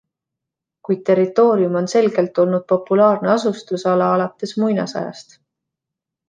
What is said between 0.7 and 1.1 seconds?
Kuid